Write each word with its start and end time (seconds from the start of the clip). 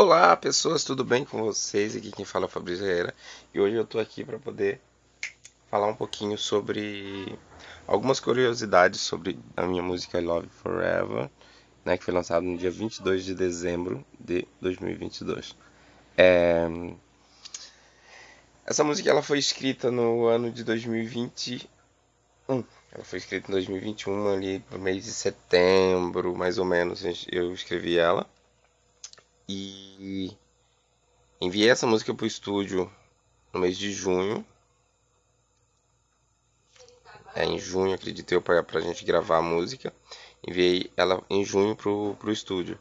Olá 0.00 0.36
pessoas, 0.36 0.84
tudo 0.84 1.02
bem 1.02 1.24
com 1.24 1.42
vocês? 1.42 1.96
Aqui 1.96 2.12
quem 2.12 2.24
fala 2.24 2.44
é 2.44 2.46
o 2.46 2.48
Fabrício 2.48 2.86
Herrera 2.86 3.12
e 3.52 3.58
hoje 3.58 3.74
eu 3.74 3.84
tô 3.84 3.98
aqui 3.98 4.24
para 4.24 4.38
poder 4.38 4.80
falar 5.68 5.88
um 5.88 5.94
pouquinho 5.96 6.38
sobre 6.38 7.36
algumas 7.84 8.20
curiosidades 8.20 9.00
sobre 9.00 9.36
a 9.56 9.66
minha 9.66 9.82
música 9.82 10.20
Love 10.20 10.48
Forever, 10.62 11.28
né, 11.84 11.98
que 11.98 12.04
foi 12.04 12.14
lançada 12.14 12.46
no 12.46 12.56
dia 12.56 12.70
22 12.70 13.24
de 13.24 13.34
dezembro 13.34 14.06
de 14.20 14.46
2022. 14.60 15.56
É... 16.16 16.68
Essa 18.64 18.84
música 18.84 19.10
ela 19.10 19.20
foi 19.20 19.40
escrita 19.40 19.90
no 19.90 20.26
ano 20.26 20.52
de 20.52 20.62
2021. 20.62 21.66
Ela 22.48 23.02
foi 23.02 23.18
escrita 23.18 23.50
em 23.50 23.52
2021, 23.52 24.28
ali 24.28 24.64
no 24.70 24.78
mês 24.78 25.02
de 25.02 25.10
setembro, 25.10 26.36
mais 26.36 26.56
ou 26.56 26.64
menos, 26.64 27.02
eu 27.32 27.52
escrevi 27.52 27.98
ela. 27.98 28.24
E 29.50 30.36
enviei 31.40 31.70
essa 31.70 31.86
música 31.86 32.12
pro 32.12 32.26
estúdio 32.26 32.92
no 33.50 33.60
mês 33.60 33.78
de 33.78 33.90
junho. 33.90 34.44
É, 37.34 37.46
em 37.46 37.58
junho, 37.58 37.94
acredito 37.94 38.30
eu, 38.30 38.42
pra, 38.42 38.62
pra 38.62 38.80
gente 38.80 39.06
gravar 39.06 39.38
a 39.38 39.42
música. 39.42 39.94
Enviei 40.46 40.92
ela 40.94 41.24
em 41.30 41.46
junho 41.46 41.74
pro, 41.74 42.14
pro 42.16 42.30
estúdio. 42.30 42.78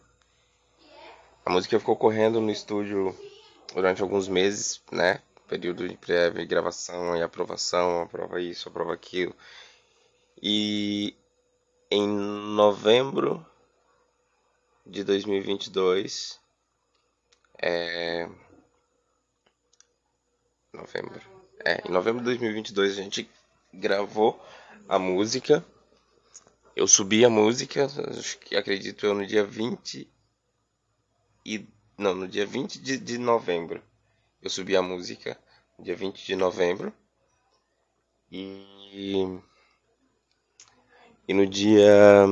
A 1.46 1.50
música 1.50 1.80
ficou 1.80 1.96
correndo 1.96 2.42
no 2.42 2.52
estúdio 2.52 3.18
durante 3.74 4.02
alguns 4.02 4.28
meses, 4.28 4.82
né? 4.92 5.22
Período 5.48 5.88
de 5.88 5.96
prévia, 5.96 6.44
gravação 6.44 7.16
e 7.16 7.22
aprovação, 7.22 8.02
aprova 8.02 8.42
isso, 8.42 8.68
aprova 8.68 8.94
aquilo. 8.94 9.34
E 10.44 11.16
em 11.90 12.06
novembro 12.06 13.46
de 14.86 15.06
2022 15.06 16.46
é... 17.62 18.30
Novembro. 20.74 21.22
É, 21.66 21.88
em 21.88 21.92
novembro 21.92 22.20
de 22.20 22.26
2022 22.26 23.00
a 23.00 23.02
gente 23.02 23.30
gravou 23.74 24.40
a 24.88 25.00
música. 25.00 25.66
Eu 26.76 26.88
subi 26.88 27.26
a 27.26 27.30
música, 27.30 27.88
acredito 28.58 29.06
eu, 29.06 29.16
no 29.16 29.26
dia 29.26 29.44
20 29.44 30.08
e 31.44 31.68
não, 31.98 32.14
no 32.14 32.28
dia 32.28 32.46
20 32.46 32.80
de, 32.80 32.98
de 32.98 33.18
novembro. 33.18 33.82
Eu 34.42 34.50
subi 34.50 34.78
a 34.78 34.82
música 34.82 35.38
no 35.78 35.84
dia 35.84 35.96
20 35.96 36.24
de 36.24 36.36
novembro. 36.36 36.94
E 38.32 39.40
e 41.28 41.34
no 41.34 41.46
dia 41.46 42.26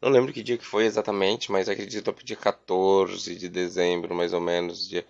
não 0.00 0.10
lembro 0.10 0.32
que 0.32 0.42
dia 0.42 0.58
que 0.58 0.64
foi 0.64 0.84
exatamente, 0.84 1.50
mas 1.50 1.68
acredito 1.68 2.12
que 2.12 2.24
dia 2.24 2.36
14 2.36 3.34
de 3.36 3.48
dezembro, 3.48 4.14
mais 4.14 4.32
ou 4.32 4.40
menos, 4.40 4.88
dia... 4.88 5.06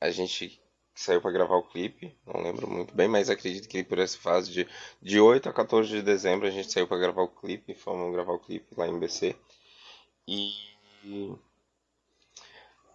a 0.00 0.10
gente 0.10 0.60
saiu 0.94 1.20
para 1.20 1.30
gravar 1.30 1.56
o 1.56 1.62
clipe, 1.62 2.16
não 2.26 2.42
lembro 2.42 2.68
muito 2.68 2.94
bem, 2.94 3.06
mas 3.06 3.30
acredito 3.30 3.68
que 3.68 3.84
por 3.84 3.98
essa 3.98 4.18
fase 4.18 4.50
de, 4.50 4.68
de 5.00 5.20
8 5.20 5.48
a 5.48 5.52
14 5.52 5.88
de 5.88 6.02
dezembro 6.02 6.46
a 6.48 6.50
gente 6.50 6.72
saiu 6.72 6.88
para 6.88 6.98
gravar 6.98 7.22
o 7.22 7.28
clipe, 7.28 7.74
fomos 7.74 8.12
gravar 8.12 8.32
o 8.32 8.40
clipe 8.40 8.74
lá 8.76 8.88
em 8.88 8.98
BC. 8.98 9.36
E 10.26 10.50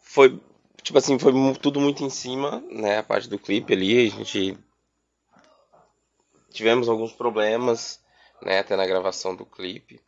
foi 0.01 0.39
tipo 0.83 0.97
assim, 0.97 1.17
foi 1.17 1.31
tudo 1.61 1.79
muito 1.79 2.03
em 2.03 2.09
cima, 2.09 2.59
né, 2.69 2.97
a 2.97 3.03
parte 3.03 3.29
do 3.29 3.39
clipe 3.39 3.73
ali, 3.73 4.07
a 4.07 4.09
gente 4.09 4.57
tivemos 6.51 6.89
alguns 6.89 7.13
problemas, 7.13 8.03
né, 8.41 8.59
até 8.59 8.75
na 8.75 8.85
gravação 8.85 9.35
do 9.35 9.45
clipe. 9.45 10.01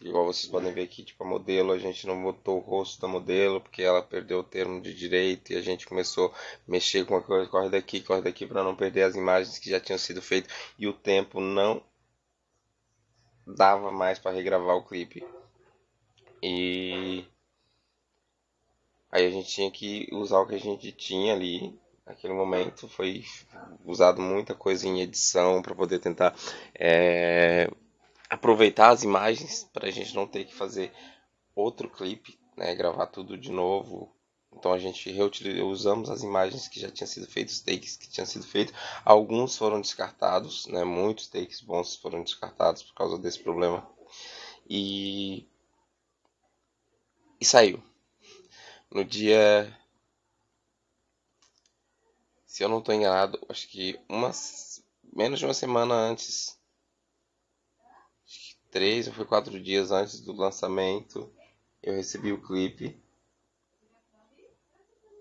Igual 0.00 0.26
vocês 0.26 0.50
podem 0.50 0.72
ver 0.72 0.82
aqui, 0.82 1.02
tipo, 1.02 1.24
a 1.24 1.26
modelo, 1.26 1.72
a 1.72 1.78
gente 1.78 2.06
não 2.06 2.22
botou 2.22 2.58
o 2.58 2.60
rosto 2.60 3.00
da 3.00 3.08
modelo 3.08 3.60
porque 3.60 3.82
ela 3.82 4.02
perdeu 4.02 4.40
o 4.40 4.44
termo 4.44 4.80
de 4.80 4.94
direito 4.94 5.52
e 5.52 5.56
a 5.56 5.62
gente 5.62 5.86
começou 5.86 6.28
a 6.28 6.70
mexer 6.70 7.06
com 7.06 7.16
a 7.16 7.22
coisa, 7.22 7.48
corre 7.48 7.70
daqui, 7.70 8.00
corre 8.00 8.22
daqui 8.22 8.46
para 8.46 8.62
não 8.62 8.76
perder 8.76 9.02
as 9.02 9.14
imagens 9.14 9.58
que 9.58 9.70
já 9.70 9.80
tinham 9.80 9.98
sido 9.98 10.20
feitas 10.20 10.52
e 10.78 10.86
o 10.86 10.92
tempo 10.92 11.40
não 11.40 11.82
dava 13.46 13.90
mais 13.90 14.18
para 14.18 14.36
regravar 14.36 14.76
o 14.76 14.84
clipe. 14.84 15.24
E 16.42 17.24
aí 19.10 19.26
a 19.26 19.30
gente 19.30 19.48
tinha 19.48 19.70
que 19.70 20.08
usar 20.12 20.40
o 20.40 20.46
que 20.46 20.54
a 20.54 20.60
gente 20.60 20.92
tinha 20.92 21.32
ali 21.32 21.78
naquele 22.04 22.34
momento. 22.34 22.86
Foi 22.88 23.24
usado 23.84 24.20
muita 24.20 24.54
coisa 24.54 24.86
em 24.86 25.00
edição 25.00 25.62
para 25.62 25.74
poder 25.74 25.98
tentar 26.00 26.34
é 26.74 27.70
aproveitar 28.28 28.90
as 28.90 29.02
imagens 29.02 29.64
para 29.72 29.88
a 29.88 29.90
gente 29.90 30.14
não 30.14 30.26
ter 30.26 30.44
que 30.44 30.54
fazer 30.54 30.92
outro 31.54 31.88
clipe, 31.88 32.38
né, 32.56 32.74
gravar 32.74 33.06
tudo 33.06 33.36
de 33.36 33.50
novo. 33.50 34.14
Então 34.52 34.72
a 34.72 34.78
gente 34.78 35.10
usamos 35.62 36.08
as 36.08 36.22
imagens 36.22 36.66
que 36.68 36.80
já 36.80 36.90
tinham 36.90 37.06
sido 37.06 37.26
feitas, 37.26 37.56
os 37.56 37.60
takes 37.60 37.96
que 37.96 38.08
tinham 38.08 38.26
sido 38.26 38.46
feitos. 38.46 38.74
Alguns 39.04 39.56
foram 39.56 39.80
descartados, 39.80 40.66
né, 40.66 40.84
muitos 40.84 41.28
takes 41.28 41.60
bons 41.60 41.96
foram 41.96 42.22
descartados 42.22 42.82
por 42.82 42.94
causa 42.94 43.18
desse 43.18 43.38
problema. 43.38 43.86
E 44.68 45.46
e 47.40 47.44
saiu. 47.44 47.82
No 48.90 49.04
dia 49.04 49.76
se 52.46 52.64
eu 52.64 52.68
não 52.70 52.78
estou 52.78 52.94
enganado, 52.94 53.38
acho 53.50 53.68
que 53.68 54.00
uma 54.08 54.30
menos 55.12 55.38
de 55.38 55.44
uma 55.44 55.52
semana 55.52 55.94
antes 55.94 56.55
ou 59.08 59.14
foi 59.14 59.24
quatro 59.24 59.58
dias 59.58 59.90
antes 59.90 60.20
do 60.20 60.32
lançamento, 60.32 61.32
eu 61.82 61.94
recebi 61.94 62.30
o 62.30 62.42
clipe 62.42 63.00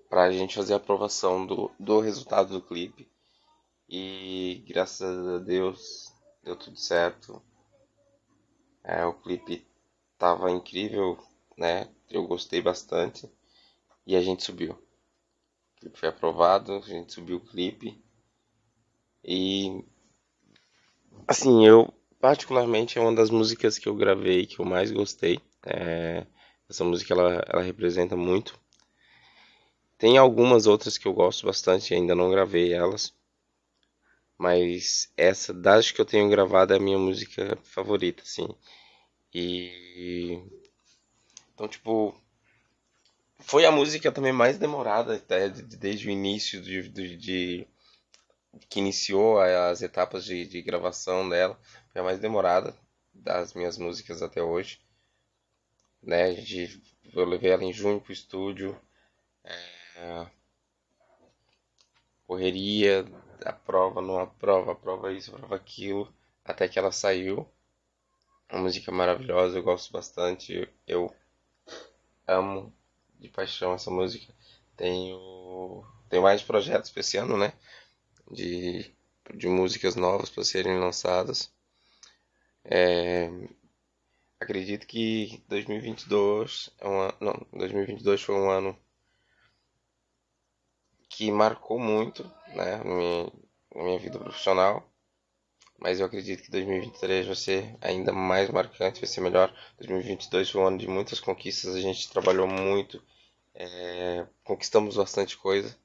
para 0.10 0.24
a 0.24 0.32
gente 0.32 0.56
fazer 0.56 0.74
a 0.74 0.78
aprovação 0.78 1.46
do, 1.46 1.72
do 1.80 2.00
resultado 2.02 2.50
do 2.50 2.62
clipe. 2.62 3.10
E 3.88 4.64
graças 4.68 5.28
a 5.28 5.38
Deus 5.40 6.14
deu 6.44 6.56
tudo 6.56 6.78
certo. 6.78 7.42
É, 8.84 9.06
o 9.06 9.14
clipe 9.14 9.66
tava 10.18 10.52
incrível, 10.52 11.18
né? 11.58 11.90
Eu 12.10 12.28
gostei 12.28 12.62
bastante. 12.62 13.32
E 14.06 14.18
a 14.18 14.22
gente 14.22 14.44
subiu. 14.44 14.74
O 14.74 15.80
clipe 15.80 15.98
foi 15.98 16.10
aprovado, 16.10 16.74
a 16.74 16.80
gente 16.82 17.14
subiu 17.14 17.38
o 17.38 17.46
clipe. 17.46 18.04
E 19.24 19.84
assim, 21.28 21.66
eu 21.66 21.94
particularmente 22.26 22.98
é 22.98 23.02
uma 23.02 23.14
das 23.14 23.30
músicas 23.30 23.78
que 23.78 23.88
eu 23.88 23.94
gravei 23.94 24.48
que 24.48 24.60
eu 24.60 24.66
mais 24.66 24.90
gostei. 24.92 25.40
É, 25.64 26.26
essa 26.68 26.84
música 26.84 27.14
ela, 27.14 27.46
ela 27.48 27.62
representa 27.62 28.16
muito. 28.16 28.60
Tem 29.96 30.18
algumas 30.18 30.66
outras 30.66 30.98
que 30.98 31.08
eu 31.08 31.14
gosto 31.14 31.46
bastante, 31.46 31.94
ainda 31.94 32.16
não 32.16 32.32
gravei 32.32 32.74
elas. 32.74 33.14
Mas 34.40 35.14
essa, 35.16 35.54
das 35.54 35.92
que 35.92 36.02
eu 36.02 36.06
tenho 36.06 36.28
gravado, 36.28 36.74
é 36.74 36.78
a 36.78 36.80
minha 36.80 36.98
música 36.98 37.60
favorita, 37.62 38.24
assim. 38.24 38.48
E. 39.32 40.42
Então, 41.54 41.68
tipo. 41.68 42.20
Foi 43.38 43.66
a 43.66 43.72
música 43.72 44.12
também 44.12 44.34
mais 44.34 44.58
demorada, 44.58 45.14
até 45.14 45.48
desde 45.50 46.08
o 46.08 46.12
início 46.12 46.60
de, 46.60 46.90
de, 46.90 47.18
de 47.18 47.68
que 48.68 48.80
iniciou 48.80 49.40
as 49.40 49.84
etapas 49.84 50.26
de, 50.26 50.48
de 50.48 50.62
gravação 50.64 51.28
dela, 51.30 51.60
foi 51.96 52.02
a 52.02 52.04
mais 52.04 52.20
demorada 52.20 52.76
das 53.14 53.54
minhas 53.54 53.78
músicas 53.78 54.22
até 54.22 54.44
hoje. 54.44 54.82
Né? 56.04 56.24
A 56.24 56.34
gente, 56.34 56.84
eu 57.14 57.24
levei 57.24 57.52
ela 57.52 57.64
em 57.64 57.72
junho 57.72 58.02
pro 58.02 58.12
estúdio. 58.12 58.78
É, 59.46 60.28
correria, 62.28 63.06
a 63.46 63.54
prova, 63.54 64.02
não 64.02 64.20
aprova, 64.20 64.74
aprova 64.74 65.14
isso, 65.14 65.34
aprova 65.34 65.56
aquilo, 65.56 66.14
até 66.44 66.68
que 66.68 66.78
ela 66.78 66.92
saiu. 66.92 67.50
Uma 68.52 68.64
música 68.64 68.92
maravilhosa, 68.92 69.58
eu 69.58 69.64
gosto 69.64 69.94
bastante, 69.94 70.68
eu 70.86 71.16
amo 72.28 72.76
de 73.18 73.30
paixão 73.30 73.74
essa 73.74 73.90
música. 73.90 74.34
Tenho, 74.76 75.86
tenho 76.10 76.24
mais 76.24 76.44
projetos 76.44 76.90
para 76.90 77.00
esse 77.00 77.16
ano, 77.16 77.38
né? 77.38 77.54
de, 78.30 78.94
de 79.34 79.48
músicas 79.48 79.96
novas 79.96 80.30
para 80.30 80.44
serem 80.44 80.78
lançadas. 80.78 81.55
É, 82.68 83.30
acredito 84.40 84.88
que 84.88 85.44
2022 85.48 86.72
é 86.80 86.88
um 86.88 87.00
ano, 87.00 87.14
não, 87.22 87.48
2022 87.54 88.22
foi 88.22 88.36
um 88.36 88.50
ano 88.50 88.78
que 91.10 91.32
marcou 91.32 91.80
muito, 91.80 92.24
né, 92.56 92.78
na 92.78 92.84
minha, 92.84 93.32
na 93.76 93.84
minha 93.84 94.00
vida 94.00 94.20
profissional. 94.20 94.84
Mas 95.78 96.00
eu 96.00 96.06
acredito 96.06 96.44
que 96.44 96.52
2023 96.52 97.28
vai 97.28 97.36
ser 97.36 97.78
ainda 97.82 98.12
mais 98.12 98.50
marcante, 98.50 99.02
vai 99.02 99.08
ser 99.10 99.22
melhor. 99.22 99.54
2022 99.78 100.50
foi 100.50 100.62
um 100.62 100.68
ano 100.68 100.78
de 100.78 100.88
muitas 100.88 101.20
conquistas, 101.20 101.76
a 101.76 101.80
gente 101.82 102.10
trabalhou 102.10 102.48
muito, 102.48 103.02
é, 103.54 104.26
conquistamos 104.44 104.96
bastante 104.96 105.38
coisa. 105.38 105.78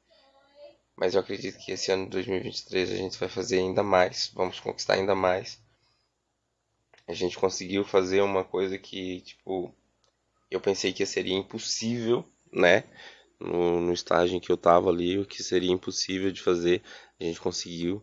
Mas 0.96 1.14
eu 1.14 1.20
acredito 1.20 1.58
que 1.58 1.72
esse 1.72 1.90
ano 1.92 2.04
de 2.04 2.10
2023 2.10 2.92
a 2.92 2.96
gente 2.96 3.18
vai 3.18 3.28
fazer 3.28 3.58
ainda 3.58 3.82
mais, 3.82 4.30
vamos 4.34 4.60
conquistar 4.60 4.94
ainda 4.94 5.14
mais. 5.14 5.60
A 7.10 7.12
gente 7.12 7.36
conseguiu 7.36 7.84
fazer 7.84 8.20
uma 8.20 8.44
coisa 8.44 8.78
que, 8.78 9.20
tipo, 9.22 9.74
eu 10.48 10.60
pensei 10.60 10.92
que 10.92 11.04
seria 11.04 11.34
impossível, 11.34 12.24
né? 12.52 12.84
No, 13.40 13.80
no 13.80 13.92
estágio 13.92 14.36
em 14.36 14.40
que 14.40 14.52
eu 14.52 14.56
tava 14.56 14.90
ali, 14.90 15.18
o 15.18 15.26
que 15.26 15.42
seria 15.42 15.72
impossível 15.72 16.30
de 16.30 16.40
fazer, 16.40 16.80
a 17.18 17.24
gente 17.24 17.40
conseguiu. 17.40 18.00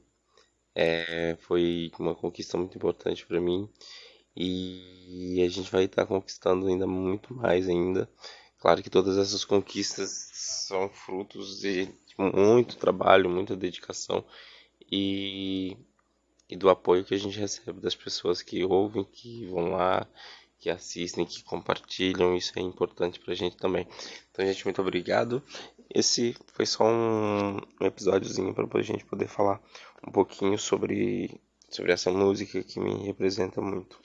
É, 0.76 1.38
foi 1.40 1.90
uma 1.98 2.14
conquista 2.14 2.58
muito 2.58 2.76
importante 2.76 3.26
para 3.26 3.40
mim 3.40 3.70
e 4.36 5.42
a 5.42 5.50
gente 5.50 5.72
vai 5.72 5.86
estar 5.86 6.02
tá 6.02 6.08
conquistando 6.08 6.68
ainda 6.68 6.86
muito 6.86 7.34
mais 7.34 7.70
ainda. 7.70 8.10
Claro 8.60 8.84
que 8.84 8.90
todas 8.90 9.18
essas 9.18 9.46
conquistas 9.46 10.30
são 10.34 10.90
frutos 10.90 11.62
de 11.62 11.88
muito 12.18 12.76
trabalho, 12.76 13.30
muita 13.30 13.56
dedicação 13.56 14.26
e, 14.92 15.78
e 16.50 16.56
do 16.56 16.70
apoio 16.70 17.04
que 17.04 17.14
a 17.14 17.18
gente 17.18 17.40
recebe 17.40 17.80
das 17.82 17.96
pessoas 17.96 18.42
que 18.42 18.64
ouvem, 18.64 19.04
que 19.04 19.46
vão 19.48 19.72
lá, 19.72 20.08
que 20.60 20.70
assistem, 20.70 21.26
que 21.26 21.44
compartilham. 21.44 22.36
Isso 22.36 22.54
é 22.58 22.62
importante 22.62 23.20
pra 23.20 23.34
gente 23.34 23.58
também. 23.58 23.88
Então, 24.32 24.46
gente, 24.46 24.66
muito 24.66 24.82
obrigado. 24.82 25.44
Esse 25.94 26.36
foi 26.54 26.66
só 26.66 26.86
um, 26.86 27.58
um 27.82 27.86
episódiozinho 27.86 28.54
para 28.54 28.68
a 28.80 28.82
gente 28.82 29.06
poder 29.06 29.28
falar 29.28 29.62
um 30.06 30.12
pouquinho 30.12 30.58
sobre, 30.58 31.40
sobre 31.70 31.92
essa 31.92 32.12
música 32.12 32.64
que 32.64 32.80
me 32.80 33.06
representa 33.06 33.62
muito. 33.62 34.00